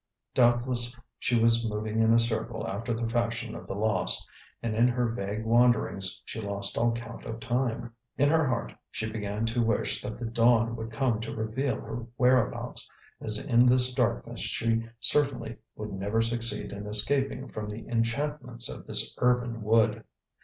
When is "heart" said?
8.47-8.73